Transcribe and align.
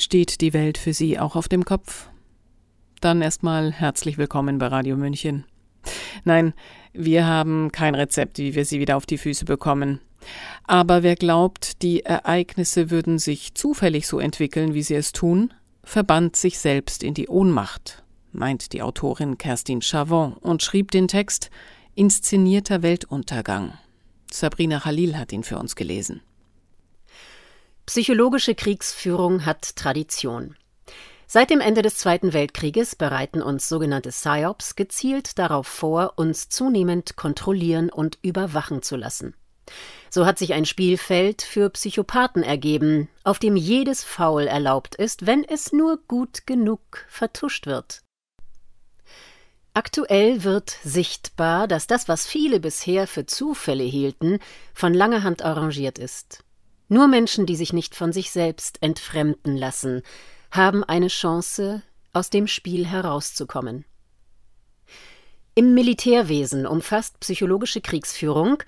Steht 0.00 0.40
die 0.42 0.52
Welt 0.52 0.78
für 0.78 0.92
Sie 0.92 1.18
auch 1.18 1.34
auf 1.34 1.48
dem 1.48 1.64
Kopf? 1.64 2.08
Dann 3.00 3.20
erstmal 3.20 3.72
herzlich 3.72 4.16
willkommen 4.16 4.58
bei 4.58 4.68
Radio 4.68 4.96
München. 4.96 5.44
Nein, 6.22 6.54
wir 6.92 7.26
haben 7.26 7.72
kein 7.72 7.96
Rezept, 7.96 8.38
wie 8.38 8.54
wir 8.54 8.64
sie 8.64 8.78
wieder 8.78 8.96
auf 8.96 9.06
die 9.06 9.18
Füße 9.18 9.44
bekommen. 9.44 10.00
Aber 10.62 11.02
wer 11.02 11.16
glaubt, 11.16 11.82
die 11.82 12.04
Ereignisse 12.04 12.92
würden 12.92 13.18
sich 13.18 13.54
zufällig 13.54 14.06
so 14.06 14.20
entwickeln, 14.20 14.72
wie 14.72 14.82
sie 14.82 14.94
es 14.94 15.10
tun, 15.10 15.52
verbannt 15.82 16.36
sich 16.36 16.60
selbst 16.60 17.02
in 17.02 17.14
die 17.14 17.26
Ohnmacht, 17.26 18.04
meint 18.30 18.72
die 18.72 18.82
Autorin 18.82 19.36
Kerstin 19.36 19.82
Chavon 19.82 20.34
und 20.34 20.62
schrieb 20.62 20.92
den 20.92 21.08
Text 21.08 21.50
Inszenierter 21.96 22.82
Weltuntergang. 22.82 23.72
Sabrina 24.30 24.78
Khalil 24.78 25.18
hat 25.18 25.32
ihn 25.32 25.42
für 25.42 25.58
uns 25.58 25.74
gelesen. 25.74 26.20
Psychologische 27.88 28.54
Kriegsführung 28.54 29.46
hat 29.46 29.74
Tradition. 29.74 30.54
Seit 31.26 31.48
dem 31.48 31.62
Ende 31.62 31.80
des 31.80 31.96
Zweiten 31.96 32.34
Weltkrieges 32.34 32.94
bereiten 32.94 33.40
uns 33.40 33.66
sogenannte 33.66 34.10
PSYOPs 34.10 34.76
gezielt 34.76 35.38
darauf 35.38 35.66
vor, 35.66 36.12
uns 36.16 36.50
zunehmend 36.50 37.16
kontrollieren 37.16 37.88
und 37.88 38.18
überwachen 38.20 38.82
zu 38.82 38.96
lassen. 38.96 39.34
So 40.10 40.26
hat 40.26 40.36
sich 40.38 40.52
ein 40.52 40.66
Spielfeld 40.66 41.40
für 41.40 41.70
Psychopathen 41.70 42.42
ergeben, 42.42 43.08
auf 43.24 43.38
dem 43.38 43.56
jedes 43.56 44.04
Faul 44.04 44.42
erlaubt 44.42 44.94
ist, 44.94 45.24
wenn 45.24 45.42
es 45.42 45.72
nur 45.72 45.96
gut 46.08 46.46
genug 46.46 47.06
vertuscht 47.08 47.66
wird. 47.66 48.02
Aktuell 49.72 50.44
wird 50.44 50.76
sichtbar, 50.84 51.66
dass 51.66 51.86
das, 51.86 52.06
was 52.06 52.26
viele 52.26 52.60
bisher 52.60 53.06
für 53.06 53.24
Zufälle 53.24 53.84
hielten, 53.84 54.40
von 54.74 54.92
langer 54.92 55.22
Hand 55.22 55.40
arrangiert 55.40 55.98
ist. 55.98 56.44
Nur 56.88 57.06
Menschen, 57.06 57.46
die 57.46 57.56
sich 57.56 57.72
nicht 57.72 57.94
von 57.94 58.12
sich 58.12 58.30
selbst 58.30 58.82
entfremden 58.82 59.56
lassen, 59.56 60.02
haben 60.50 60.84
eine 60.84 61.08
Chance, 61.08 61.82
aus 62.14 62.30
dem 62.30 62.46
Spiel 62.46 62.86
herauszukommen. 62.86 63.84
Im 65.54 65.74
Militärwesen 65.74 66.66
umfasst 66.66 67.20
psychologische 67.20 67.80
Kriegsführung 67.80 68.62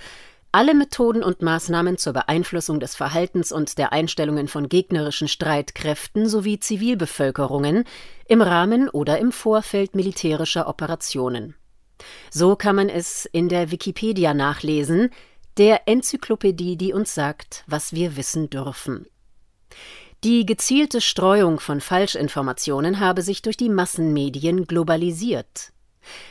alle 0.53 0.75
Methoden 0.75 1.23
und 1.23 1.43
Maßnahmen 1.43 1.97
zur 1.97 2.13
Beeinflussung 2.13 2.81
des 2.81 2.97
Verhaltens 2.97 3.53
und 3.53 3.79
der 3.79 3.93
Einstellungen 3.93 4.49
von 4.49 4.69
gegnerischen 4.69 5.29
Streitkräften 5.29 6.29
sowie 6.29 6.59
Zivilbevölkerungen 6.59 7.85
im 8.27 8.43
Rahmen 8.43 8.89
oder 8.89 9.19
im 9.19 9.31
Vorfeld 9.31 9.95
militärischer 9.95 10.67
Operationen. 10.67 11.55
So 12.31 12.57
kann 12.57 12.75
man 12.75 12.89
es 12.89 13.27
in 13.27 13.49
der 13.49 13.71
Wikipedia 13.71 14.35
nachlesen, 14.35 15.11
der 15.57 15.89
Enzyklopädie, 15.89 16.77
die 16.77 16.93
uns 16.93 17.15
sagt, 17.15 17.65
was 17.67 17.93
wir 17.93 18.17
wissen 18.17 18.51
dürfen. 18.51 19.07
Die 20.23 20.45
gezielte 20.45 21.01
Streuung 21.01 21.61
von 21.61 21.81
Falschinformationen 21.81 23.01
habe 23.01 23.23
sich 23.23 23.41
durch 23.41 23.57
die 23.57 23.71
Massenmedien 23.71 24.67
globalisiert. 24.67 25.73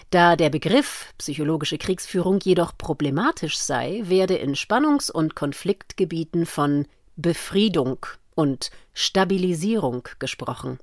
Da 0.09 0.35
der 0.35 0.49
Begriff 0.49 1.13
psychologische 1.17 1.77
Kriegsführung 1.77 2.39
jedoch 2.43 2.77
problematisch 2.77 3.57
sei, 3.57 4.01
werde 4.05 4.35
in 4.35 4.55
Spannungs- 4.55 5.11
und 5.11 5.35
Konfliktgebieten 5.35 6.45
von 6.45 6.87
Befriedung 7.15 8.05
und 8.35 8.71
Stabilisierung 8.93 10.07
gesprochen. 10.19 10.79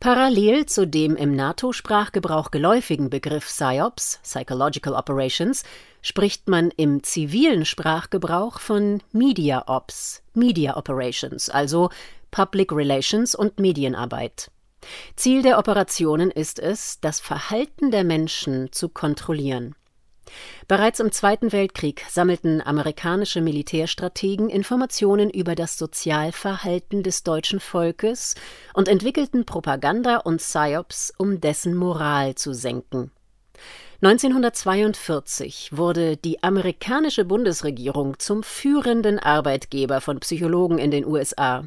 Parallel 0.00 0.66
zu 0.66 0.86
dem 0.86 1.16
im 1.16 1.34
NATO-Sprachgebrauch 1.34 2.52
geläufigen 2.52 3.10
Begriff 3.10 3.46
PSYOPs, 3.46 4.20
Psychological 4.22 4.94
Operations, 4.94 5.64
spricht 6.02 6.48
man 6.48 6.70
im 6.76 7.02
zivilen 7.02 7.64
Sprachgebrauch 7.64 8.60
von 8.60 9.02
Media 9.12 9.64
Ops, 9.66 10.22
Media 10.34 10.76
Operations, 10.76 11.50
also 11.50 11.90
Public 12.30 12.72
Relations 12.72 13.34
und 13.34 13.58
Medienarbeit. 13.58 14.50
Ziel 15.16 15.42
der 15.42 15.58
Operationen 15.58 16.30
ist 16.30 16.58
es, 16.58 17.00
das 17.00 17.20
Verhalten 17.20 17.90
der 17.90 18.04
Menschen 18.04 18.70
zu 18.72 18.88
kontrollieren. 18.88 19.74
Bereits 20.66 21.00
im 21.00 21.10
Zweiten 21.10 21.52
Weltkrieg 21.52 22.04
sammelten 22.08 22.60
amerikanische 22.60 23.40
Militärstrategen 23.40 24.50
Informationen 24.50 25.30
über 25.30 25.54
das 25.54 25.78
Sozialverhalten 25.78 27.02
des 27.02 27.22
deutschen 27.22 27.60
Volkes 27.60 28.34
und 28.74 28.88
entwickelten 28.88 29.46
Propaganda 29.46 30.18
und 30.18 30.38
Psyops, 30.38 31.12
um 31.16 31.40
dessen 31.40 31.74
Moral 31.74 32.34
zu 32.34 32.52
senken. 32.52 33.10
1942 34.00 35.76
wurde 35.76 36.16
die 36.16 36.40
amerikanische 36.44 37.24
Bundesregierung 37.24 38.16
zum 38.20 38.44
führenden 38.44 39.18
Arbeitgeber 39.18 40.00
von 40.00 40.20
Psychologen 40.20 40.78
in 40.78 40.92
den 40.92 41.04
USA. 41.04 41.64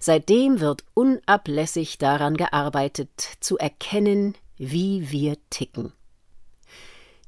Seitdem 0.00 0.58
wird 0.58 0.82
unablässig 0.94 1.98
daran 1.98 2.36
gearbeitet, 2.36 3.10
zu 3.38 3.58
erkennen, 3.58 4.34
wie 4.56 5.12
wir 5.12 5.36
ticken. 5.50 5.92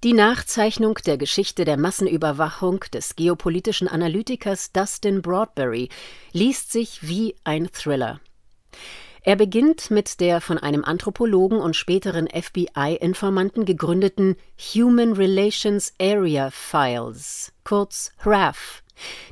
Die 0.03 0.15
Nachzeichnung 0.15 0.99
der 1.07 1.17
Geschichte 1.17 1.65
der 1.65 1.77
Massenüberwachung 1.77 2.81
des 2.93 3.15
geopolitischen 3.15 3.87
Analytikers 3.87 4.73
Dustin 4.73 5.23
Broadbury 5.23 5.91
liest 6.33 6.73
sich 6.73 7.07
wie 7.07 7.37
ein 7.45 7.71
Thriller. 7.71 8.21
Er 9.27 9.37
beginnt 9.37 9.91
mit 9.91 10.21
der 10.21 10.43
von 10.43 10.59
einem 10.59 10.85
Anthropologen 10.85 11.59
und 11.59 11.75
späteren 11.75 12.29
FBI-Informanten 12.29 13.65
gegründeten 13.65 14.37
Human 14.75 15.15
Relations 15.15 15.95
Area 15.99 16.51
Files, 16.51 17.51
kurz 17.65 18.13
HRAF, 18.19 18.83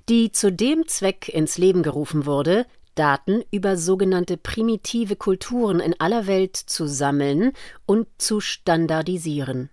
die 0.08 0.32
zu 0.32 0.50
dem 0.50 0.88
Zweck 0.88 1.28
ins 1.28 1.58
Leben 1.58 1.82
gerufen 1.82 2.24
wurde, 2.24 2.64
Daten 2.94 3.44
über 3.50 3.76
sogenannte 3.76 4.38
primitive 4.38 5.14
Kulturen 5.14 5.78
in 5.78 6.00
aller 6.00 6.26
Welt 6.26 6.56
zu 6.56 6.86
sammeln 6.86 7.52
und 7.84 8.06
zu 8.16 8.40
standardisieren. 8.40 9.68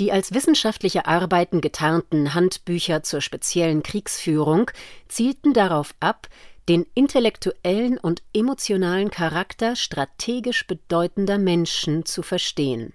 Die 0.00 0.10
als 0.10 0.32
wissenschaftliche 0.32 1.04
Arbeiten 1.04 1.60
getarnten 1.60 2.32
Handbücher 2.32 3.02
zur 3.02 3.20
speziellen 3.20 3.82
Kriegsführung 3.82 4.70
zielten 5.06 5.52
darauf 5.52 5.94
ab, 6.00 6.28
den 6.68 6.86
intellektuellen 6.94 7.98
und 7.98 8.22
emotionalen 8.34 9.10
Charakter 9.10 9.74
strategisch 9.74 10.66
bedeutender 10.66 11.38
Menschen 11.38 12.04
zu 12.04 12.22
verstehen. 12.22 12.92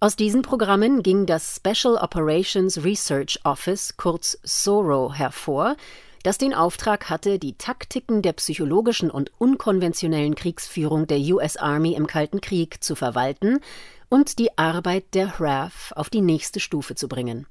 Aus 0.00 0.16
diesen 0.16 0.42
Programmen 0.42 1.02
ging 1.02 1.24
das 1.24 1.56
Special 1.56 1.96
Operations 1.96 2.82
Research 2.84 3.40
Office, 3.44 3.96
kurz 3.96 4.38
SORO, 4.42 5.14
hervor, 5.14 5.76
das 6.24 6.36
den 6.36 6.52
Auftrag 6.52 7.10
hatte, 7.10 7.38
die 7.38 7.56
Taktiken 7.56 8.22
der 8.22 8.32
psychologischen 8.32 9.10
und 9.10 9.30
unkonventionellen 9.38 10.34
Kriegsführung 10.34 11.06
der 11.06 11.18
US 11.18 11.56
Army 11.56 11.94
im 11.94 12.06
Kalten 12.06 12.40
Krieg 12.40 12.82
zu 12.82 12.96
verwalten 12.96 13.60
und 14.08 14.38
die 14.38 14.58
Arbeit 14.58 15.14
der 15.14 15.38
HRAF 15.38 15.92
auf 15.96 16.10
die 16.10 16.22
nächste 16.22 16.60
Stufe 16.60 16.94
zu 16.94 17.08
bringen. 17.08 17.46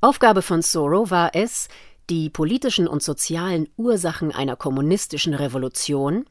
Aufgabe 0.00 0.42
von 0.42 0.62
SORO 0.62 1.10
war 1.10 1.30
es, 1.34 1.68
die 2.10 2.30
politischen 2.30 2.86
und 2.86 3.02
sozialen 3.02 3.68
Ursachen 3.76 4.32
einer 4.32 4.56
kommunistischen 4.56 5.34
Revolution, 5.34 6.24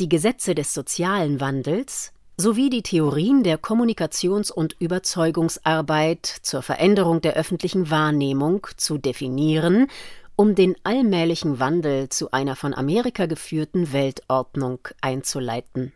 die 0.00 0.08
Gesetze 0.08 0.54
des 0.54 0.74
sozialen 0.74 1.40
Wandels 1.40 2.12
sowie 2.36 2.70
die 2.70 2.82
Theorien 2.82 3.42
der 3.42 3.58
Kommunikations- 3.58 4.50
und 4.50 4.76
Überzeugungsarbeit 4.78 6.26
zur 6.26 6.62
Veränderung 6.62 7.20
der 7.20 7.34
öffentlichen 7.34 7.90
Wahrnehmung 7.90 8.66
zu 8.76 8.98
definieren, 8.98 9.88
um 10.36 10.54
den 10.54 10.74
allmählichen 10.82 11.60
Wandel 11.60 12.08
zu 12.08 12.30
einer 12.32 12.56
von 12.56 12.74
Amerika 12.74 13.26
geführten 13.26 13.92
Weltordnung 13.92 14.80
einzuleiten. 15.00 15.92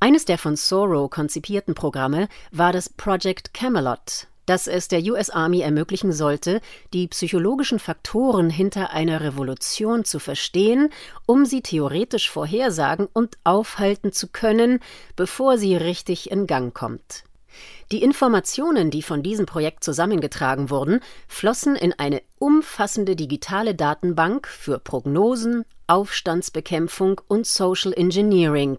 Eines 0.00 0.24
der 0.24 0.38
von 0.38 0.56
Sorrow 0.56 1.08
konzipierten 1.08 1.74
Programme 1.74 2.28
war 2.50 2.72
das 2.72 2.88
Project 2.88 3.54
Camelot, 3.54 4.26
dass 4.46 4.66
es 4.66 4.88
der 4.88 5.02
US 5.04 5.30
Army 5.30 5.60
ermöglichen 5.60 6.12
sollte, 6.12 6.60
die 6.92 7.08
psychologischen 7.08 7.78
Faktoren 7.78 8.50
hinter 8.50 8.90
einer 8.90 9.20
Revolution 9.20 10.04
zu 10.04 10.18
verstehen, 10.18 10.90
um 11.26 11.46
sie 11.46 11.62
theoretisch 11.62 12.30
vorhersagen 12.30 13.08
und 13.12 13.38
aufhalten 13.44 14.12
zu 14.12 14.28
können, 14.28 14.80
bevor 15.16 15.58
sie 15.58 15.76
richtig 15.76 16.30
in 16.30 16.46
Gang 16.46 16.74
kommt. 16.74 17.24
Die 17.92 18.02
Informationen, 18.02 18.90
die 18.90 19.02
von 19.02 19.22
diesem 19.22 19.46
Projekt 19.46 19.84
zusammengetragen 19.84 20.70
wurden, 20.70 21.00
flossen 21.28 21.76
in 21.76 21.92
eine 21.92 22.22
umfassende 22.38 23.14
digitale 23.14 23.74
Datenbank 23.74 24.48
für 24.48 24.78
Prognosen, 24.78 25.64
Aufstandsbekämpfung 25.86 27.20
und 27.28 27.46
Social 27.46 27.92
Engineering, 27.92 28.78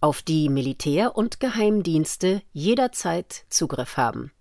auf 0.00 0.22
die 0.22 0.48
Militär 0.48 1.16
und 1.16 1.40
Geheimdienste 1.40 2.42
jederzeit 2.52 3.44
Zugriff 3.48 3.96
haben. 3.96 4.32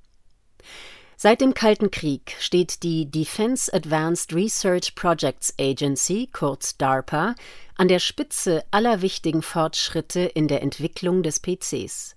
Seit 1.18 1.42
dem 1.42 1.54
Kalten 1.54 1.92
Krieg 1.92 2.36
steht 2.40 2.82
die 2.82 3.06
Defense 3.06 3.72
Advanced 3.72 4.34
Research 4.34 4.96
Projects 4.96 5.54
Agency, 5.60 6.28
kurz 6.32 6.78
DARPA, 6.78 7.36
an 7.78 7.88
der 7.88 8.00
Spitze 8.00 8.64
aller 8.72 9.04
wichtigen 9.04 9.44
Fortschritte 9.44 10.22
in 10.22 10.48
der 10.48 10.64
Entwicklung 10.64 11.22
des 11.22 11.40
PCs. 11.40 12.16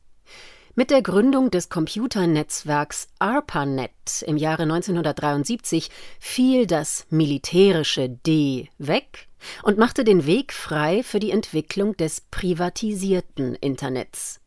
Mit 0.76 0.90
der 0.90 1.02
Gründung 1.02 1.50
des 1.50 1.68
Computernetzwerks 1.68 3.08
ARPANET 3.18 4.24
im 4.26 4.36
Jahre 4.36 4.62
1973 4.62 5.90
fiel 6.18 6.66
das 6.66 7.06
militärische 7.10 8.08
D 8.08 8.70
weg 8.78 9.28
und 9.62 9.78
machte 9.78 10.02
den 10.02 10.26
Weg 10.26 10.52
frei 10.52 11.02
für 11.02 11.20
die 11.20 11.30
Entwicklung 11.30 11.96
des 11.96 12.22
privatisierten 12.22 13.54
Internets. 13.54 14.40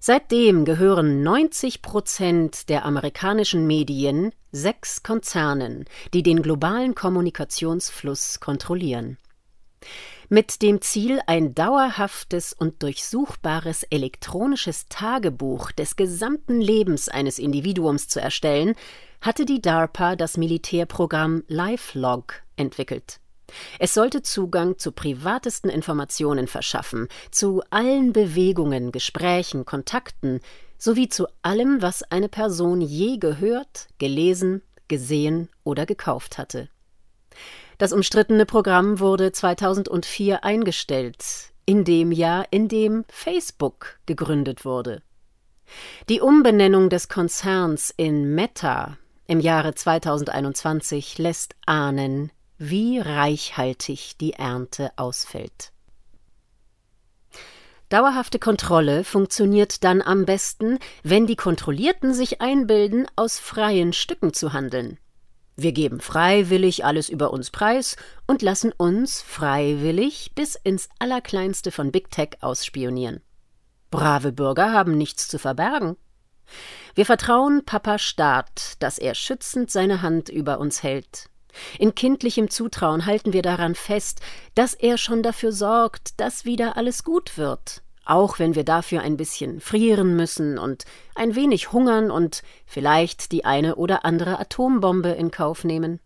Seitdem 0.00 0.64
gehören 0.64 1.22
90 1.22 1.82
Prozent 1.82 2.68
der 2.68 2.84
amerikanischen 2.84 3.66
Medien 3.66 4.32
sechs 4.52 5.02
Konzernen, 5.02 5.84
die 6.14 6.22
den 6.22 6.42
globalen 6.42 6.94
Kommunikationsfluss 6.94 8.40
kontrollieren. 8.40 9.18
Mit 10.28 10.60
dem 10.60 10.82
Ziel, 10.82 11.20
ein 11.26 11.54
dauerhaftes 11.54 12.52
und 12.52 12.82
durchsuchbares 12.82 13.82
elektronisches 13.84 14.86
Tagebuch 14.88 15.72
des 15.72 15.96
gesamten 15.96 16.60
Lebens 16.60 17.08
eines 17.08 17.38
Individuums 17.38 18.08
zu 18.08 18.20
erstellen, 18.20 18.74
hatte 19.22 19.46
die 19.46 19.62
DARPA 19.62 20.16
das 20.16 20.36
Militärprogramm 20.36 21.44
LifeLog 21.48 22.42
entwickelt. 22.56 23.20
Es 23.78 23.94
sollte 23.94 24.22
Zugang 24.22 24.78
zu 24.78 24.92
privatesten 24.92 25.70
Informationen 25.70 26.46
verschaffen, 26.46 27.08
zu 27.30 27.62
allen 27.70 28.12
Bewegungen, 28.12 28.92
Gesprächen, 28.92 29.64
Kontakten, 29.64 30.40
sowie 30.78 31.08
zu 31.08 31.26
allem, 31.42 31.82
was 31.82 32.02
eine 32.04 32.28
Person 32.28 32.80
je 32.80 33.18
gehört, 33.18 33.88
gelesen, 33.98 34.62
gesehen 34.86 35.48
oder 35.64 35.86
gekauft 35.86 36.38
hatte. 36.38 36.68
Das 37.78 37.92
umstrittene 37.92 38.46
Programm 38.46 38.98
wurde 38.98 39.32
2004 39.32 40.44
eingestellt, 40.44 41.24
in 41.64 41.84
dem 41.84 42.12
Jahr, 42.12 42.46
in 42.50 42.68
dem 42.68 43.04
Facebook 43.08 43.98
gegründet 44.06 44.64
wurde. 44.64 45.02
Die 46.08 46.20
Umbenennung 46.20 46.88
des 46.88 47.08
Konzerns 47.08 47.92
in 47.96 48.34
Meta 48.34 48.96
im 49.26 49.40
Jahre 49.40 49.74
2021 49.74 51.18
lässt 51.18 51.54
ahnen, 51.66 52.32
wie 52.58 52.98
reichhaltig 52.98 54.16
die 54.20 54.32
Ernte 54.34 54.90
ausfällt. 54.96 55.72
Dauerhafte 57.88 58.38
Kontrolle 58.38 59.02
funktioniert 59.02 59.82
dann 59.82 60.02
am 60.02 60.26
besten, 60.26 60.78
wenn 61.02 61.26
die 61.26 61.36
Kontrollierten 61.36 62.12
sich 62.12 62.42
einbilden, 62.42 63.06
aus 63.16 63.38
freien 63.38 63.94
Stücken 63.94 64.34
zu 64.34 64.52
handeln. 64.52 64.98
Wir 65.56 65.72
geben 65.72 66.00
freiwillig 66.00 66.84
alles 66.84 67.08
über 67.08 67.32
uns 67.32 67.50
preis 67.50 67.96
und 68.26 68.42
lassen 68.42 68.72
uns 68.76 69.22
freiwillig 69.22 70.32
bis 70.34 70.54
ins 70.54 70.88
Allerkleinste 70.98 71.72
von 71.72 71.90
Big 71.90 72.10
Tech 72.10 72.36
ausspionieren. 72.42 73.22
Brave 73.90 74.32
Bürger 74.32 74.72
haben 74.72 74.96
nichts 74.98 75.26
zu 75.26 75.38
verbergen. 75.38 75.96
Wir 76.94 77.06
vertrauen 77.06 77.64
Papa 77.64 77.98
Staat, 77.98 78.74
dass 78.80 78.98
er 78.98 79.14
schützend 79.14 79.70
seine 79.70 80.02
Hand 80.02 80.28
über 80.28 80.60
uns 80.60 80.82
hält. 80.82 81.30
In 81.78 81.94
kindlichem 81.94 82.50
Zutrauen 82.50 83.06
halten 83.06 83.32
wir 83.32 83.42
daran 83.42 83.74
fest, 83.74 84.20
dass 84.54 84.74
er 84.74 84.98
schon 84.98 85.22
dafür 85.22 85.52
sorgt, 85.52 86.20
dass 86.20 86.44
wieder 86.44 86.76
alles 86.76 87.04
gut 87.04 87.38
wird 87.38 87.82
auch 88.08 88.38
wenn 88.38 88.54
wir 88.54 88.64
dafür 88.64 89.02
ein 89.02 89.18
bisschen 89.18 89.60
frieren 89.60 90.16
müssen 90.16 90.58
und 90.58 90.86
ein 91.14 91.34
wenig 91.34 91.72
hungern 91.72 92.10
und 92.10 92.42
vielleicht 92.64 93.32
die 93.32 93.44
eine 93.44 93.76
oder 93.76 94.06
andere 94.06 94.40
Atombombe 94.40 95.10
in 95.10 95.30
Kauf 95.30 95.62
nehmen. 95.62 96.00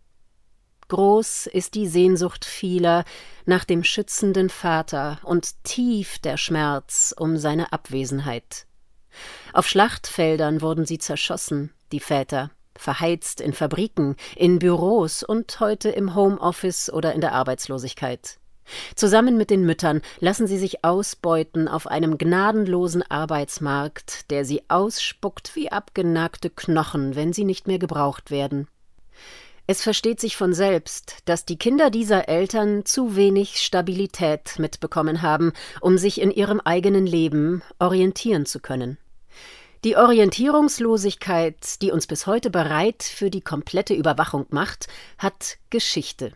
Groß 0.89 1.47
ist 1.47 1.75
die 1.75 1.87
Sehnsucht 1.87 2.45
vieler 2.45 3.05
nach 3.47 3.65
dem 3.65 3.85
schützenden 3.85 4.51
Vater 4.51 5.21
und 5.23 5.63
tief 5.63 6.19
der 6.19 6.37
Schmerz 6.37 7.15
um 7.17 7.37
seine 7.37 7.73
Abwesenheit. 7.73 8.67
Auf 9.53 9.69
Schlachtfeldern 9.69 10.61
wurden 10.61 10.85
sie 10.87 10.99
zerschossen, 10.99 11.73
die 11.93 12.01
Väter, 12.01 12.51
verheizt 12.77 13.41
in 13.41 13.53
Fabriken, 13.53 14.17
in 14.37 14.59
Büros 14.59 15.23
und 15.23 15.61
heute 15.61 15.91
im 15.91 16.15
Homeoffice 16.15 16.93
oder 16.93 17.13
in 17.13 17.21
der 17.21 17.33
Arbeitslosigkeit. 17.33 18.39
Zusammen 18.95 19.37
mit 19.37 19.51
den 19.51 19.65
Müttern 19.65 20.03
lassen 20.21 20.47
sie 20.47 20.59
sich 20.59 20.85
ausbeuten 20.85 21.69
auf 21.69 21.87
einem 21.87 22.19
gnadenlosen 22.19 23.03
Arbeitsmarkt, 23.03 24.31
der 24.31 24.45
sie 24.45 24.63
ausspuckt 24.69 25.57
wie 25.57 25.71
abgenagte 25.71 26.51
Knochen, 26.51 27.17
wenn 27.17 27.33
sie 27.33 27.45
nicht 27.45 27.67
mehr 27.67 27.79
gebraucht 27.79 28.31
werden. 28.31 28.69
Es 29.67 29.83
versteht 29.83 30.21
sich 30.21 30.37
von 30.37 30.55
selbst, 30.55 31.19
dass 31.25 31.45
die 31.45 31.57
Kinder 31.57 31.89
dieser 31.89 32.29
Eltern 32.29 32.85
zu 32.85 33.15
wenig 33.15 33.61
Stabilität 33.61 34.59
mitbekommen 34.59 35.23
haben, 35.23 35.53
um 35.81 35.99
sich 35.99 36.21
in 36.21 36.31
ihrem 36.31 36.61
eigenen 36.61 37.07
Leben 37.07 37.63
orientieren 37.79 38.45
zu 38.45 38.59
können. 38.61 38.99
Die 39.85 39.97
Orientierungslosigkeit, 39.97 41.83
die 41.83 41.91
uns 41.91 42.07
bis 42.07 42.29
heute 42.29 42.51
bereit 42.51 43.03
für 43.03 43.31
die 43.31 43.41
komplette 43.41 43.95
Überwachung 43.95 44.47
macht, 44.51 44.87
hat 45.19 45.59
Geschichte. 45.71 46.35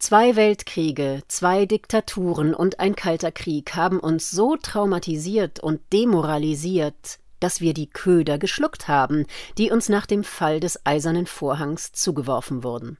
Zwei 0.00 0.34
Weltkriege, 0.34 1.22
zwei 1.28 1.66
Diktaturen 1.66 2.54
und 2.54 2.80
ein 2.80 2.96
kalter 2.96 3.30
Krieg 3.30 3.76
haben 3.76 4.00
uns 4.00 4.32
so 4.32 4.56
traumatisiert 4.56 5.60
und 5.60 5.80
demoralisiert, 5.92 7.20
dass 7.38 7.60
wir 7.60 7.74
die 7.74 7.88
Köder 7.88 8.38
geschluckt 8.38 8.88
haben, 8.88 9.26
die 9.56 9.70
uns 9.70 9.88
nach 9.88 10.06
dem 10.06 10.24
Fall 10.24 10.58
des 10.58 10.84
Eisernen 10.84 11.26
Vorhangs 11.26 11.92
zugeworfen 11.92 12.64
wurden. 12.64 12.98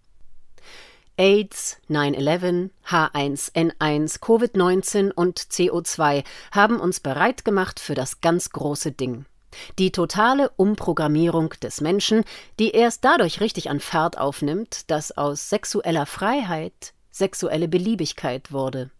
AIDS, 1.16 1.78
9-11, 1.90 2.70
H1N1, 2.86 4.20
Covid-19 4.20 5.10
und 5.10 5.40
CO2 5.40 6.22
haben 6.52 6.78
uns 6.78 7.00
bereit 7.00 7.44
gemacht 7.44 7.80
für 7.80 7.96
das 7.96 8.20
ganz 8.20 8.50
große 8.50 8.92
Ding. 8.92 9.24
Die 9.78 9.92
totale 9.92 10.50
Umprogrammierung 10.56 11.50
des 11.62 11.80
Menschen, 11.80 12.24
die 12.58 12.70
erst 12.70 13.04
dadurch 13.04 13.40
richtig 13.40 13.70
an 13.70 13.80
Fahrt 13.80 14.18
aufnimmt, 14.18 14.90
dass 14.90 15.16
aus 15.16 15.48
sexueller 15.48 16.06
Freiheit 16.06 16.92
sexuelle 17.10 17.68
Beliebigkeit 17.68 18.52
wurde. 18.52 18.90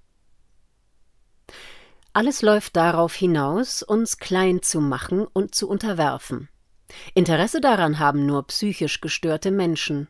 Alles 2.13 2.43
läuft 2.43 2.77
darauf 2.77 3.15
hinaus, 3.15 3.83
uns 3.83 4.19
klein 4.19 4.63
zu 4.63 4.81
machen 4.81 5.27
und 5.27 5.55
zu 5.55 5.69
unterwerfen. 5.69 6.49
Interesse 7.15 7.61
daran 7.61 7.99
haben 7.99 8.27
nur 8.27 8.47
psychisch 8.47 9.01
gestörte 9.01 9.51
Menschen. 9.51 10.09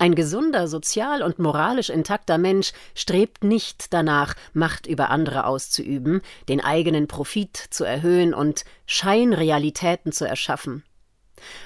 Ein 0.00 0.14
gesunder, 0.14 0.66
sozial 0.66 1.22
und 1.22 1.38
moralisch 1.38 1.90
intakter 1.90 2.38
Mensch 2.38 2.72
strebt 2.94 3.44
nicht 3.44 3.92
danach, 3.92 4.34
Macht 4.54 4.86
über 4.86 5.10
andere 5.10 5.44
auszuüben, 5.44 6.22
den 6.48 6.62
eigenen 6.62 7.06
Profit 7.06 7.54
zu 7.68 7.84
erhöhen 7.84 8.32
und 8.32 8.64
Scheinrealitäten 8.86 10.10
zu 10.10 10.26
erschaffen. 10.26 10.84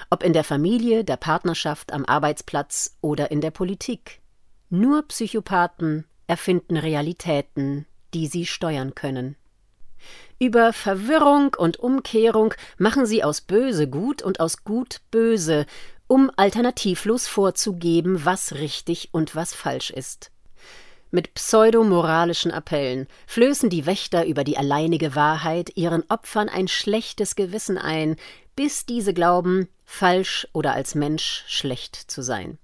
Ob 0.09 0.21
in 0.21 0.33
der 0.33 0.43
Familie, 0.43 1.05
der 1.05 1.15
Partnerschaft, 1.15 1.93
am 1.93 2.03
Arbeitsplatz 2.03 2.97
oder 2.99 3.31
in 3.31 3.39
der 3.39 3.51
Politik. 3.51 4.19
Nur 4.69 5.03
Psychopathen 5.03 6.03
erfinden 6.27 6.75
Realitäten, 6.75 7.85
die 8.13 8.27
sie 8.27 8.45
steuern 8.45 8.95
können. 8.95 9.37
Über 10.39 10.73
Verwirrung 10.73 11.55
und 11.57 11.77
Umkehrung 11.77 12.53
machen 12.77 13.05
sie 13.05 13.23
aus 13.23 13.39
böse 13.39 13.87
gut 13.89 14.21
und 14.21 14.41
aus 14.41 14.65
gut 14.65 14.99
böse, 15.09 15.65
um 16.07 16.31
alternativlos 16.35 17.27
vorzugeben, 17.27 18.25
was 18.25 18.53
richtig 18.53 19.09
und 19.11 19.35
was 19.35 19.53
falsch 19.53 19.89
ist. 19.89 20.31
Mit 21.11 21.33
pseudomoralischen 21.33 22.51
Appellen 22.51 23.07
flößen 23.27 23.69
die 23.69 23.85
Wächter 23.85 24.25
über 24.25 24.43
die 24.43 24.57
alleinige 24.57 25.15
Wahrheit 25.15 25.71
ihren 25.75 26.03
Opfern 26.09 26.49
ein 26.49 26.67
schlechtes 26.67 27.35
Gewissen 27.35 27.77
ein, 27.77 28.17
bis 28.55 28.85
diese 28.85 29.13
glauben, 29.13 29.69
falsch 29.85 30.47
oder 30.51 30.73
als 30.73 30.95
Mensch 30.95 31.45
schlecht 31.47 31.95
zu 31.95 32.21
sein. 32.21 32.57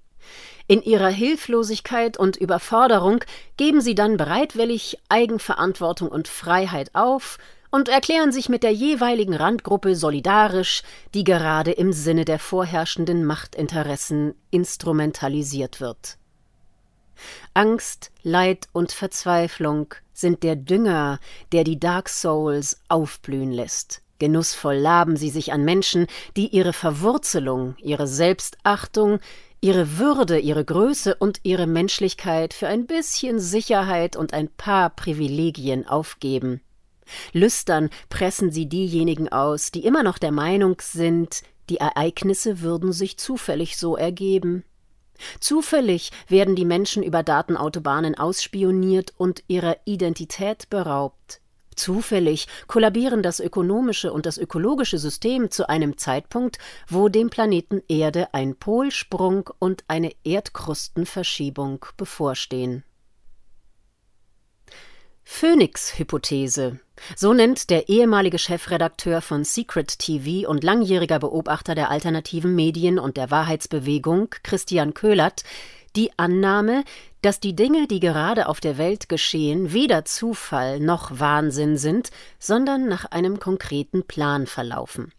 In 0.67 0.81
ihrer 0.81 1.09
Hilflosigkeit 1.09 2.17
und 2.17 2.37
Überforderung 2.37 3.23
geben 3.57 3.81
sie 3.81 3.95
dann 3.95 4.17
bereitwillig 4.17 4.99
Eigenverantwortung 5.09 6.09
und 6.09 6.27
Freiheit 6.27 6.91
auf 6.93 7.37
und 7.71 7.87
erklären 7.87 8.31
sich 8.31 8.49
mit 8.49 8.63
der 8.63 8.73
jeweiligen 8.73 9.33
Randgruppe 9.33 9.95
solidarisch, 9.95 10.83
die 11.13 11.23
gerade 11.23 11.71
im 11.71 11.93
Sinne 11.93 12.25
der 12.25 12.37
vorherrschenden 12.37 13.25
Machtinteressen 13.25 14.35
instrumentalisiert 14.51 15.79
wird. 15.81 16.17
Angst, 17.53 18.11
Leid 18.23 18.67
und 18.73 18.91
Verzweiflung 18.91 19.93
sind 20.13 20.43
der 20.43 20.55
Dünger, 20.55 21.19
der 21.51 21.63
die 21.63 21.79
Dark 21.79 22.09
Souls 22.09 22.81
aufblühen 22.89 23.51
lässt. 23.51 24.01
Genussvoll 24.19 24.75
laben 24.75 25.17
sie 25.17 25.29
sich 25.29 25.51
an 25.51 25.65
Menschen, 25.65 26.07
die 26.37 26.47
ihre 26.47 26.73
Verwurzelung, 26.73 27.75
ihre 27.79 28.07
Selbstachtung, 28.07 29.19
ihre 29.61 29.97
Würde, 29.97 30.39
ihre 30.39 30.63
Größe 30.63 31.15
und 31.15 31.39
ihre 31.43 31.67
Menschlichkeit 31.67 32.53
für 32.53 32.67
ein 32.67 32.85
bisschen 32.85 33.39
Sicherheit 33.39 34.15
und 34.15 34.33
ein 34.33 34.49
paar 34.49 34.91
Privilegien 34.91 35.87
aufgeben. 35.87 36.61
Lüstern 37.33 37.89
pressen 38.09 38.51
sie 38.51 38.67
diejenigen 38.67 39.29
aus, 39.29 39.71
die 39.71 39.85
immer 39.85 40.03
noch 40.03 40.17
der 40.17 40.31
Meinung 40.31 40.77
sind, 40.81 41.43
die 41.69 41.77
Ereignisse 41.77 42.61
würden 42.61 42.91
sich 42.91 43.17
zufällig 43.17 43.77
so 43.77 43.95
ergeben. 43.95 44.63
Zufällig 45.39 46.11
werden 46.27 46.55
die 46.55 46.65
Menschen 46.65 47.03
über 47.03 47.23
Datenautobahnen 47.23 48.17
ausspioniert 48.17 49.13
und 49.17 49.43
ihrer 49.47 49.77
Identität 49.85 50.69
beraubt. 50.69 51.41
Zufällig 51.75 52.47
kollabieren 52.67 53.23
das 53.23 53.39
ökonomische 53.39 54.11
und 54.11 54.25
das 54.25 54.37
ökologische 54.37 54.97
System 54.97 55.49
zu 55.49 55.69
einem 55.69 55.97
Zeitpunkt, 55.97 56.57
wo 56.89 57.07
dem 57.07 57.29
Planeten 57.29 57.81
Erde 57.87 58.33
ein 58.33 58.55
Polsprung 58.55 59.49
und 59.57 59.83
eine 59.87 60.11
Erdkrustenverschiebung 60.23 61.85
bevorstehen. 61.95 62.83
Phoenix-Hypothese. 65.23 66.79
So 67.15 67.33
nennt 67.33 67.69
der 67.69 67.89
ehemalige 67.89 68.37
Chefredakteur 68.37 69.21
von 69.21 69.43
Secret 69.43 69.99
TV 69.99 70.47
und 70.47 70.63
langjähriger 70.63 71.19
Beobachter 71.19 71.75
der 71.75 71.89
alternativen 71.89 72.55
Medien 72.55 72.99
und 72.99 73.17
der 73.17 73.31
Wahrheitsbewegung, 73.31 74.29
Christian 74.43 74.93
Köhlert, 74.93 75.43
die 75.95 76.11
Annahme, 76.17 76.83
dass 77.21 77.39
die 77.39 77.55
Dinge, 77.55 77.87
die 77.87 77.99
gerade 77.99 78.47
auf 78.47 78.59
der 78.59 78.77
Welt 78.77 79.09
geschehen, 79.09 79.73
weder 79.73 80.05
Zufall 80.05 80.79
noch 80.79 81.19
Wahnsinn 81.19 81.77
sind, 81.77 82.09
sondern 82.39 82.87
nach 82.87 83.05
einem 83.05 83.39
konkreten 83.39 84.03
Plan 84.03 84.47
verlaufen. 84.47 85.11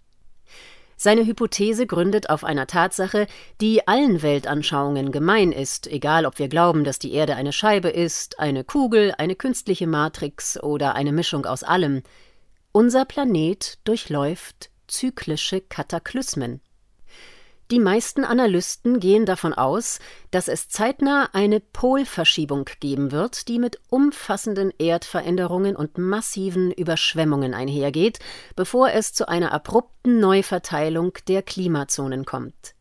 Seine 1.03 1.27
Hypothese 1.27 1.89
gründet 1.89 2.31
auf 2.31 2.45
einer 2.45 2.69
Tatsache, 2.69 3.27
die 3.61 3.89
allen 3.89 4.23
Weltanschauungen 4.23 5.11
gemein 5.11 5.51
ist, 5.51 5.89
egal 5.89 6.27
ob 6.27 6.39
wir 6.39 6.47
glauben, 6.47 6.85
dass 6.85 7.01
die 7.01 7.13
Erde 7.13 7.35
eine 7.35 7.53
Scheibe 7.53 7.89
ist, 7.89 8.39
eine 8.39 8.63
Kugel, 8.63 9.13
eine 9.19 9.35
künstliche 9.35 9.89
Matrix 9.89 10.63
oder 10.63 10.95
eine 10.95 11.11
Mischung 11.11 11.45
aus 11.45 11.65
allem. 11.65 12.05
Unser 12.71 13.05
Planet 13.05 13.79
durchläuft 13.83 14.71
zyklische 14.87 15.61
Kataklysmen. 15.61 16.61
Die 17.73 17.81
meisten 17.81 18.27
Analysten 18.27 19.01
gehen 19.01 19.25
davon 19.25 19.55
aus, 19.55 19.99
dass 20.31 20.49
es 20.49 20.69
zeitnah 20.69 21.31
eine 21.33 21.59
Polverschiebung 21.59 22.67
geben 22.81 23.13
wird, 23.13 23.49
die 23.49 23.59
mit 23.59 23.81
umfassenden 23.89 24.75
Erdveränderungen 24.79 25.75
und 25.75 25.97
massiven 25.97 26.71
Überschwemmungen 26.71 27.55
einhergeht, 27.55 28.19
bevor 28.57 28.91
es 28.91 29.15
zu 29.15 29.27
einer 29.27 29.53
abrupten 29.53 30.21
Neuverteilung 30.21 31.15
der 31.29 31.41
Klimazonen 31.41 32.27
kommt. 32.27 32.75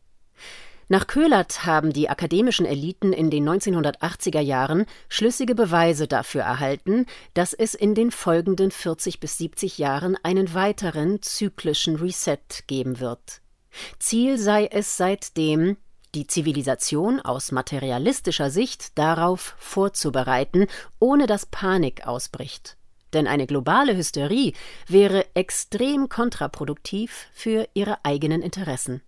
Nach 0.88 1.06
Köhlert 1.06 1.64
haben 1.64 1.94
die 1.94 2.10
akademischen 2.10 2.66
Eliten 2.66 3.14
in 3.14 3.30
den 3.30 3.48
1980er 3.48 4.40
Jahren 4.40 4.84
schlüssige 5.08 5.54
Beweise 5.54 6.06
dafür 6.06 6.42
erhalten, 6.42 7.06
dass 7.32 7.54
es 7.54 7.72
in 7.72 7.94
den 7.94 8.10
folgenden 8.10 8.70
40 8.70 9.20
bis 9.20 9.38
70 9.38 9.78
Jahren 9.78 10.18
einen 10.22 10.52
weiteren 10.52 11.22
zyklischen 11.22 11.96
Reset 11.96 12.66
geben 12.66 13.00
wird. 13.00 13.41
Ziel 13.98 14.38
sei 14.38 14.66
es 14.66 14.96
seitdem, 14.96 15.76
die 16.14 16.26
Zivilisation 16.26 17.20
aus 17.20 17.52
materialistischer 17.52 18.50
Sicht 18.50 18.98
darauf 18.98 19.54
vorzubereiten, 19.58 20.66
ohne 20.98 21.26
dass 21.26 21.46
Panik 21.46 22.06
ausbricht. 22.06 22.76
Denn 23.12 23.26
eine 23.26 23.46
globale 23.46 23.96
Hysterie 23.96 24.52
wäre 24.88 25.26
extrem 25.34 26.08
kontraproduktiv 26.08 27.26
für 27.32 27.68
ihre 27.74 28.04
eigenen 28.04 28.42
Interessen. 28.42 29.02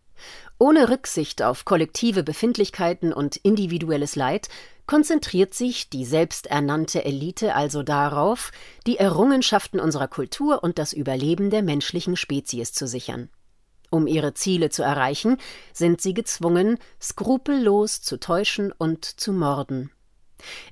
Ohne 0.58 0.88
Rücksicht 0.88 1.42
auf 1.42 1.64
kollektive 1.64 2.22
Befindlichkeiten 2.22 3.12
und 3.12 3.36
individuelles 3.36 4.14
Leid 4.14 4.48
konzentriert 4.86 5.54
sich 5.54 5.90
die 5.90 6.04
selbsternannte 6.04 7.04
Elite 7.04 7.54
also 7.54 7.82
darauf, 7.82 8.52
die 8.86 8.98
Errungenschaften 8.98 9.80
unserer 9.80 10.08
Kultur 10.08 10.62
und 10.62 10.78
das 10.78 10.92
Überleben 10.92 11.50
der 11.50 11.62
menschlichen 11.62 12.16
Spezies 12.16 12.72
zu 12.72 12.86
sichern. 12.86 13.30
Um 13.94 14.08
ihre 14.08 14.34
Ziele 14.34 14.70
zu 14.70 14.82
erreichen, 14.82 15.38
sind 15.72 16.00
sie 16.00 16.14
gezwungen, 16.14 16.78
skrupellos 17.00 18.02
zu 18.02 18.18
täuschen 18.18 18.72
und 18.72 19.04
zu 19.04 19.32
morden. 19.32 19.92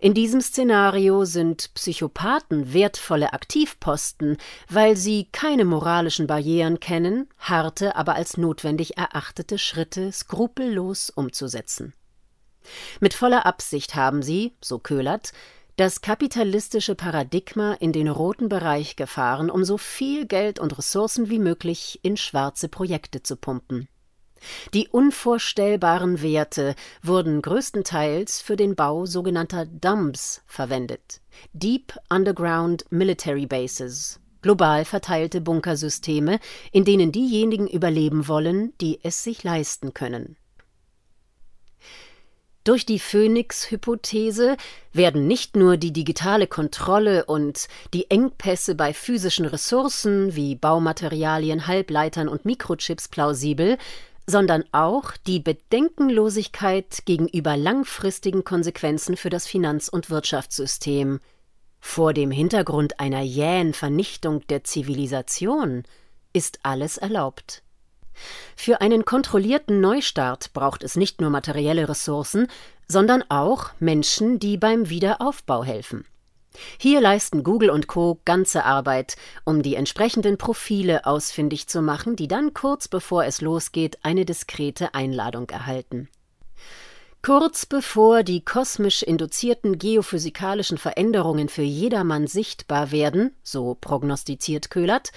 In 0.00 0.12
diesem 0.12 0.40
Szenario 0.40 1.24
sind 1.24 1.72
Psychopathen 1.72 2.72
wertvolle 2.72 3.32
Aktivposten, 3.32 4.38
weil 4.68 4.96
sie 4.96 5.28
keine 5.30 5.64
moralischen 5.64 6.26
Barrieren 6.26 6.80
kennen, 6.80 7.28
harte, 7.38 7.94
aber 7.94 8.16
als 8.16 8.38
notwendig 8.38 8.98
erachtete 8.98 9.56
Schritte 9.56 10.10
skrupellos 10.10 11.08
umzusetzen. 11.08 11.94
Mit 12.98 13.14
voller 13.14 13.46
Absicht 13.46 13.94
haben 13.94 14.22
sie, 14.22 14.56
so 14.60 14.80
Köhlert, 14.80 15.32
das 15.76 16.00
kapitalistische 16.00 16.94
Paradigma 16.94 17.74
in 17.74 17.92
den 17.92 18.08
roten 18.08 18.48
Bereich 18.48 18.96
gefahren, 18.96 19.50
um 19.50 19.64
so 19.64 19.78
viel 19.78 20.26
Geld 20.26 20.58
und 20.58 20.76
Ressourcen 20.76 21.30
wie 21.30 21.38
möglich 21.38 22.00
in 22.02 22.16
schwarze 22.16 22.68
Projekte 22.68 23.22
zu 23.22 23.36
pumpen. 23.36 23.88
Die 24.74 24.88
unvorstellbaren 24.88 26.20
Werte 26.20 26.74
wurden 27.02 27.42
größtenteils 27.42 28.42
für 28.42 28.56
den 28.56 28.74
Bau 28.74 29.06
sogenannter 29.06 29.66
DUMBs 29.66 30.42
verwendet, 30.46 31.20
Deep 31.52 31.94
Underground 32.10 32.84
Military 32.90 33.46
Bases, 33.46 34.20
global 34.42 34.84
verteilte 34.84 35.40
Bunkersysteme, 35.40 36.40
in 36.72 36.84
denen 36.84 37.12
diejenigen 37.12 37.68
überleben 37.68 38.28
wollen, 38.28 38.76
die 38.80 38.98
es 39.02 39.22
sich 39.22 39.44
leisten 39.44 39.94
können. 39.94 40.36
Durch 42.64 42.86
die 42.86 43.00
Phoenix-Hypothese 43.00 44.56
werden 44.92 45.26
nicht 45.26 45.56
nur 45.56 45.76
die 45.76 45.92
digitale 45.92 46.46
Kontrolle 46.46 47.24
und 47.24 47.66
die 47.92 48.08
Engpässe 48.08 48.76
bei 48.76 48.94
physischen 48.94 49.46
Ressourcen 49.46 50.36
wie 50.36 50.54
Baumaterialien, 50.54 51.66
Halbleitern 51.66 52.28
und 52.28 52.44
Mikrochips 52.44 53.08
plausibel, 53.08 53.78
sondern 54.26 54.62
auch 54.70 55.16
die 55.26 55.40
Bedenkenlosigkeit 55.40 57.04
gegenüber 57.04 57.56
langfristigen 57.56 58.44
Konsequenzen 58.44 59.16
für 59.16 59.30
das 59.30 59.48
Finanz- 59.48 59.88
und 59.88 60.08
Wirtschaftssystem. 60.08 61.18
Vor 61.80 62.12
dem 62.12 62.30
Hintergrund 62.30 63.00
einer 63.00 63.22
jähen 63.22 63.74
Vernichtung 63.74 64.46
der 64.46 64.62
Zivilisation 64.62 65.82
ist 66.32 66.60
alles 66.62 66.96
erlaubt. 66.96 67.64
Für 68.56 68.80
einen 68.80 69.04
kontrollierten 69.04 69.80
Neustart 69.80 70.52
braucht 70.52 70.82
es 70.82 70.96
nicht 70.96 71.20
nur 71.20 71.30
materielle 71.30 71.88
Ressourcen, 71.88 72.48
sondern 72.88 73.24
auch 73.28 73.70
Menschen, 73.80 74.38
die 74.38 74.56
beim 74.56 74.88
Wiederaufbau 74.88 75.64
helfen. 75.64 76.04
Hier 76.78 77.00
leisten 77.00 77.44
Google 77.44 77.70
und 77.70 77.86
Co. 77.86 78.20
ganze 78.24 78.64
Arbeit, 78.64 79.16
um 79.44 79.62
die 79.62 79.74
entsprechenden 79.74 80.36
Profile 80.36 81.06
ausfindig 81.06 81.66
zu 81.66 81.80
machen, 81.80 82.16
die 82.16 82.28
dann 82.28 82.52
kurz 82.52 82.88
bevor 82.88 83.24
es 83.24 83.40
losgeht 83.40 83.98
eine 84.02 84.24
diskrete 84.24 84.94
Einladung 84.94 85.48
erhalten. 85.48 86.08
Kurz 87.24 87.66
bevor 87.66 88.24
die 88.24 88.44
kosmisch 88.44 89.04
induzierten 89.04 89.78
geophysikalischen 89.78 90.76
Veränderungen 90.76 91.48
für 91.48 91.62
jedermann 91.62 92.26
sichtbar 92.26 92.90
werden, 92.90 93.36
so 93.44 93.76
prognostiziert 93.80 94.70
Köhlert, 94.70 95.12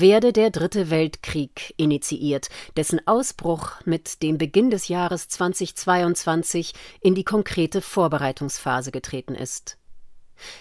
werde 0.00 0.32
der 0.32 0.50
Dritte 0.50 0.90
Weltkrieg 0.90 1.74
initiiert, 1.76 2.48
dessen 2.76 3.06
Ausbruch 3.06 3.72
mit 3.84 4.22
dem 4.22 4.38
Beginn 4.38 4.70
des 4.70 4.88
Jahres 4.88 5.28
2022 5.28 6.74
in 7.00 7.14
die 7.14 7.24
konkrete 7.24 7.80
Vorbereitungsphase 7.80 8.92
getreten 8.92 9.34
ist. 9.34 9.78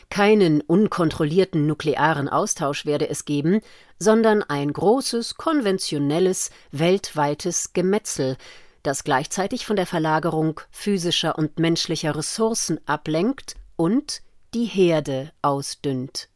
Keinen 0.09 0.61
unkontrollierten 0.61 1.67
nuklearen 1.67 2.29
Austausch 2.29 2.85
werde 2.85 3.09
es 3.09 3.25
geben, 3.25 3.61
sondern 3.99 4.41
ein 4.41 4.73
großes, 4.73 5.35
konventionelles, 5.35 6.49
weltweites 6.71 7.73
Gemetzel, 7.73 8.37
das 8.81 9.03
gleichzeitig 9.03 9.65
von 9.65 9.75
der 9.75 9.85
Verlagerung 9.85 10.61
physischer 10.71 11.37
und 11.37 11.59
menschlicher 11.59 12.15
Ressourcen 12.15 12.79
ablenkt 12.87 13.55
und 13.75 14.21
die 14.53 14.65
Herde 14.65 15.31
ausdünnt. 15.41 16.29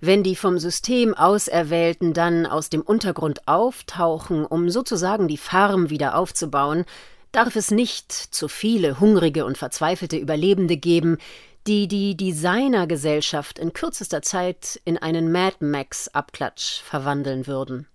Wenn 0.00 0.22
die 0.22 0.36
vom 0.36 0.58
System 0.58 1.14
Auserwählten 1.14 2.12
dann 2.12 2.46
aus 2.46 2.70
dem 2.70 2.82
Untergrund 2.82 3.46
auftauchen, 3.48 4.44
um 4.44 4.68
sozusagen 4.70 5.28
die 5.28 5.38
Farm 5.38 5.90
wieder 5.90 6.16
aufzubauen, 6.16 6.84
darf 7.32 7.56
es 7.56 7.70
nicht 7.70 8.12
zu 8.12 8.48
viele 8.48 9.00
hungrige 9.00 9.44
und 9.44 9.58
verzweifelte 9.58 10.16
Überlebende 10.16 10.76
geben, 10.76 11.18
die 11.66 11.88
die 11.88 12.16
Designergesellschaft 12.16 13.58
in 13.58 13.72
kürzester 13.72 14.22
Zeit 14.22 14.80
in 14.84 14.98
einen 14.98 15.32
Mad 15.32 15.56
Max-Abklatsch 15.60 16.80
verwandeln 16.82 17.46
würden. 17.46 17.88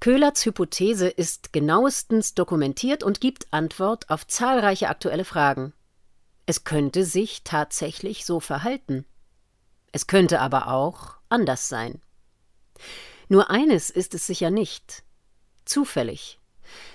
Köhlerts 0.00 0.44
Hypothese 0.44 1.08
ist 1.08 1.52
genauestens 1.52 2.34
dokumentiert 2.34 3.02
und 3.02 3.20
gibt 3.20 3.46
Antwort 3.52 4.10
auf 4.10 4.26
zahlreiche 4.26 4.88
aktuelle 4.88 5.24
Fragen. 5.24 5.72
Es 6.46 6.64
könnte 6.64 7.04
sich 7.04 7.42
tatsächlich 7.42 8.26
so 8.26 8.40
verhalten. 8.40 9.06
Es 9.94 10.08
könnte 10.08 10.40
aber 10.40 10.72
auch 10.72 11.14
anders 11.28 11.68
sein. 11.68 12.02
Nur 13.28 13.48
eines 13.48 13.90
ist 13.90 14.12
es 14.12 14.26
sicher 14.26 14.50
nicht. 14.50 15.04
Zufällig. 15.64 16.40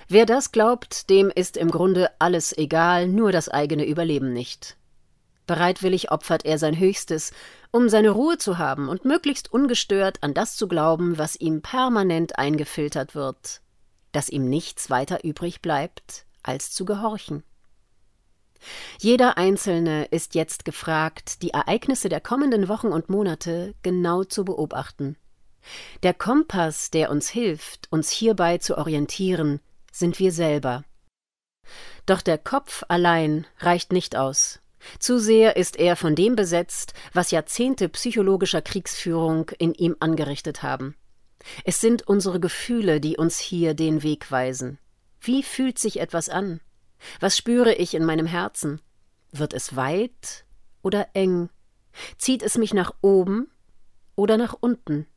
Wer 0.10 0.26
das 0.26 0.52
glaubt, 0.52 1.10
dem 1.10 1.30
ist 1.34 1.56
im 1.56 1.72
Grunde 1.72 2.12
alles 2.20 2.52
egal, 2.58 3.08
nur 3.08 3.32
das 3.32 3.48
eigene 3.48 3.86
Überleben 3.86 4.34
nicht. 4.34 4.76
Bereitwillig 5.48 6.12
opfert 6.12 6.44
er 6.44 6.58
sein 6.58 6.78
Höchstes, 6.78 7.32
um 7.72 7.88
seine 7.88 8.10
Ruhe 8.10 8.38
zu 8.38 8.58
haben 8.58 8.90
und 8.90 9.06
möglichst 9.06 9.50
ungestört 9.50 10.22
an 10.22 10.34
das 10.34 10.58
zu 10.58 10.68
glauben, 10.68 11.18
was 11.18 11.38
ihm 11.38 11.62
permanent 11.62 12.38
eingefiltert 12.38 13.16
wird, 13.16 13.62
dass 14.12 14.28
ihm 14.28 14.50
nichts 14.50 14.90
weiter 14.90 15.24
übrig 15.24 15.62
bleibt, 15.62 16.26
als 16.44 16.72
zu 16.72 16.84
gehorchen. 16.84 17.44
Jeder 19.00 19.38
Einzelne 19.38 20.06
ist 20.06 20.36
jetzt 20.36 20.66
gefragt, 20.66 21.42
die 21.42 21.52
Ereignisse 21.52 22.10
der 22.10 22.22
kommenden 22.22 22.68
Wochen 22.68 22.88
und 22.88 23.10
Monate 23.10 23.74
genau 23.82 24.24
zu 24.24 24.46
beobachten. 24.46 25.18
Der 26.04 26.14
Kompass, 26.14 26.92
der 26.92 27.10
uns 27.12 27.30
hilft, 27.30 27.88
uns 27.92 28.10
hierbei 28.10 28.58
zu 28.58 28.78
orientieren, 28.78 29.60
sind 29.92 30.20
wir 30.20 30.32
selber. 30.32 30.84
Doch 32.06 32.22
der 32.22 32.38
Kopf 32.38 32.84
allein 32.88 33.46
reicht 33.60 33.92
nicht 33.92 34.16
aus. 34.16 34.60
Zu 34.98 35.20
sehr 35.20 35.58
ist 35.58 35.78
er 35.78 35.96
von 35.96 36.16
dem 36.16 36.36
besetzt, 36.36 36.94
was 37.14 37.32
Jahrzehnte 37.32 37.90
psychologischer 37.90 38.62
Kriegsführung 38.62 39.50
in 39.60 39.74
ihm 39.74 39.96
angerichtet 40.00 40.64
haben. 40.64 40.96
Es 41.64 41.82
sind 41.82 42.08
unsere 42.08 42.40
Gefühle, 42.40 43.00
die 43.00 43.18
uns 43.18 43.40
hier 43.40 43.74
den 43.74 44.04
Weg 44.04 44.32
weisen. 44.32 44.80
Wie 45.22 45.44
fühlt 45.44 45.78
sich 45.80 46.00
etwas 46.00 46.30
an? 46.30 46.62
Was 47.20 47.38
spüre 47.38 47.74
ich 47.74 47.94
in 47.94 48.06
meinem 48.06 48.26
Herzen? 48.26 48.82
Wird 49.32 49.54
es 49.54 49.76
weit 49.76 50.46
oder 50.82 51.08
eng? 51.14 51.50
Zieht 52.18 52.44
es 52.44 52.58
mich 52.58 52.74
nach 52.74 52.94
oben 53.02 53.50
oder 54.16 54.38
nach 54.38 54.56
unten? 54.60 55.08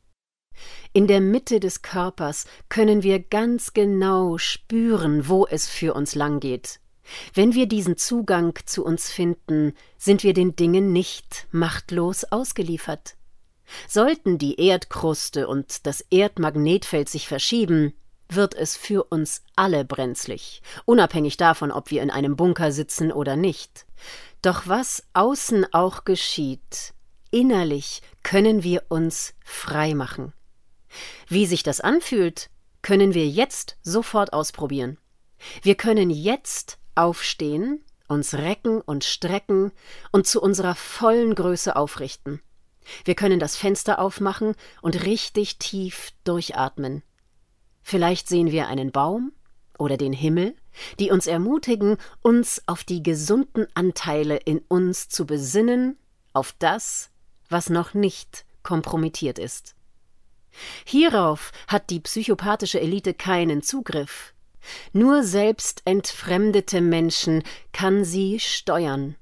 In 0.93 1.07
der 1.07 1.21
Mitte 1.21 1.59
des 1.59 1.81
Körpers 1.81 2.45
können 2.69 3.01
wir 3.03 3.19
ganz 3.19 3.73
genau 3.73 4.37
spüren, 4.37 5.27
wo 5.27 5.47
es 5.47 5.67
für 5.67 5.93
uns 5.93 6.13
lang 6.15 6.39
geht. 6.39 6.79
Wenn 7.33 7.53
wir 7.53 7.65
diesen 7.67 7.97
Zugang 7.97 8.57
zu 8.65 8.85
uns 8.85 9.09
finden, 9.09 9.73
sind 9.97 10.23
wir 10.23 10.33
den 10.33 10.55
Dingen 10.55 10.93
nicht 10.93 11.47
machtlos 11.51 12.23
ausgeliefert. 12.25 13.15
Sollten 13.87 14.37
die 14.37 14.59
Erdkruste 14.59 15.47
und 15.47 15.85
das 15.85 16.01
Erdmagnetfeld 16.09 17.09
sich 17.09 17.27
verschieben, 17.27 17.93
wird 18.29 18.55
es 18.55 18.75
für 18.75 19.03
uns 19.03 19.43
alle 19.55 19.85
brenzlig, 19.85 20.61
unabhängig 20.85 21.37
davon, 21.37 21.71
ob 21.71 21.91
wir 21.91 22.01
in 22.01 22.11
einem 22.11 22.35
Bunker 22.35 22.71
sitzen 22.71 23.11
oder 23.11 23.35
nicht. 23.35 23.85
Doch 24.41 24.67
was 24.67 25.03
außen 25.13 25.67
auch 25.73 26.03
geschieht, 26.03 26.93
innerlich 27.31 28.01
können 28.23 28.63
wir 28.63 28.83
uns 28.89 29.33
frei 29.43 29.93
machen. 29.93 30.33
Wie 31.27 31.45
sich 31.45 31.63
das 31.63 31.81
anfühlt, 31.81 32.49
können 32.81 33.13
wir 33.13 33.27
jetzt 33.27 33.77
sofort 33.81 34.33
ausprobieren. 34.33 34.97
Wir 35.61 35.75
können 35.75 36.09
jetzt 36.09 36.77
aufstehen, 36.95 37.83
uns 38.07 38.33
recken 38.33 38.81
und 38.81 39.03
strecken 39.03 39.71
und 40.11 40.27
zu 40.27 40.41
unserer 40.41 40.75
vollen 40.75 41.35
Größe 41.35 41.75
aufrichten. 41.75 42.41
Wir 43.05 43.15
können 43.15 43.39
das 43.39 43.55
Fenster 43.55 43.99
aufmachen 43.99 44.55
und 44.81 45.05
richtig 45.05 45.57
tief 45.57 46.11
durchatmen. 46.23 47.01
Vielleicht 47.83 48.27
sehen 48.27 48.51
wir 48.51 48.67
einen 48.67 48.91
Baum 48.91 49.33
oder 49.77 49.97
den 49.97 50.13
Himmel, 50.13 50.55
die 50.99 51.11
uns 51.11 51.27
ermutigen, 51.27 51.97
uns 52.21 52.61
auf 52.65 52.83
die 52.83 53.03
gesunden 53.03 53.67
Anteile 53.75 54.37
in 54.37 54.59
uns 54.67 55.09
zu 55.09 55.25
besinnen, 55.25 55.97
auf 56.31 56.55
das, 56.57 57.09
was 57.49 57.69
noch 57.69 57.93
nicht 57.93 58.45
kompromittiert 58.63 59.37
ist. 59.37 59.75
Hierauf 60.85 61.51
hat 61.67 61.89
die 61.89 61.99
psychopathische 61.99 62.79
Elite 62.79 63.13
keinen 63.13 63.61
Zugriff, 63.61 64.33
nur 64.93 65.23
selbst 65.23 65.81
entfremdete 65.85 66.81
Menschen 66.81 67.43
kann 67.71 68.05
sie 68.05 68.39
steuern. 68.39 69.15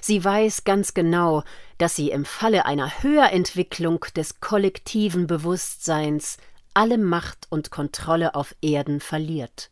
Sie 0.00 0.24
weiß 0.24 0.64
ganz 0.64 0.94
genau, 0.94 1.44
dass 1.78 1.94
sie 1.94 2.10
im 2.10 2.24
Falle 2.24 2.66
einer 2.66 3.02
Höherentwicklung 3.02 4.04
des 4.16 4.40
kollektiven 4.40 5.26
Bewusstseins 5.26 6.38
alle 6.76 6.98
Macht 6.98 7.46
und 7.48 7.70
Kontrolle 7.70 8.34
auf 8.34 8.54
Erden 8.60 9.00
verliert. 9.00 9.70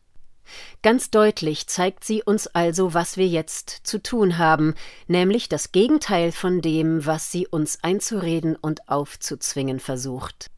Ganz 0.83 1.11
deutlich 1.11 1.67
zeigt 1.67 2.03
sie 2.03 2.23
uns 2.23 2.47
also, 2.47 2.95
was 2.95 3.17
wir 3.17 3.27
jetzt 3.27 3.81
zu 3.85 4.03
tun 4.03 4.39
haben, 4.39 4.75
nämlich 5.07 5.49
das 5.49 5.71
Gegenteil 5.71 6.33
von 6.33 6.63
dem, 6.63 7.05
was 7.05 7.31
sie 7.31 7.47
uns 7.47 7.79
einzureden 7.83 8.57
und 8.57 8.89
aufzuzwingen 8.89 9.81
versucht. 9.81 10.51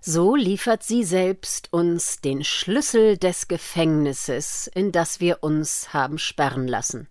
So 0.00 0.36
liefert 0.36 0.84
sie 0.84 1.04
selbst 1.04 1.72
uns 1.72 2.20
den 2.20 2.44
Schlüssel 2.44 3.18
des 3.18 3.48
Gefängnisses, 3.48 4.70
in 4.72 4.92
das 4.92 5.20
wir 5.20 5.42
uns 5.42 5.92
haben 5.92 6.18
sperren 6.18 6.68
lassen. 6.68 7.08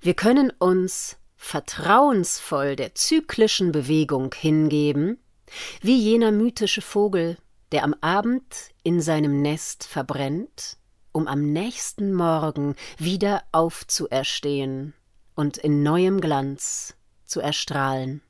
Wir 0.00 0.14
können 0.14 0.52
uns 0.58 1.18
vertrauensvoll 1.36 2.76
der 2.76 2.94
zyklischen 2.94 3.72
Bewegung 3.72 4.34
hingeben, 4.34 5.18
wie 5.80 5.98
jener 5.98 6.32
mythische 6.32 6.82
Vogel, 6.82 7.36
der 7.72 7.84
am 7.84 7.94
Abend 8.00 8.44
in 8.82 9.00
seinem 9.00 9.42
Nest 9.42 9.84
verbrennt, 9.84 10.76
um 11.12 11.26
am 11.26 11.52
nächsten 11.52 12.12
Morgen 12.12 12.74
wieder 12.98 13.42
aufzuerstehen 13.52 14.94
und 15.34 15.56
in 15.56 15.82
neuem 15.82 16.20
Glanz 16.20 16.94
zu 17.24 17.40
erstrahlen. 17.40 18.22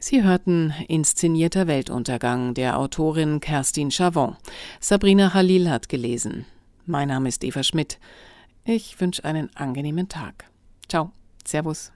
Sie 0.00 0.22
hörten 0.22 0.72
Inszenierter 0.86 1.66
Weltuntergang 1.66 2.54
der 2.54 2.78
Autorin 2.78 3.40
Kerstin 3.40 3.90
Chavon. 3.90 4.36
Sabrina 4.78 5.30
Khalil 5.30 5.68
hat 5.68 5.88
gelesen. 5.88 6.46
Mein 6.86 7.08
Name 7.08 7.28
ist 7.28 7.42
Eva 7.42 7.64
Schmidt. 7.64 7.98
Ich 8.64 9.00
wünsche 9.00 9.24
einen 9.24 9.54
angenehmen 9.56 10.08
Tag. 10.08 10.44
Ciao. 10.88 11.10
Servus. 11.44 11.92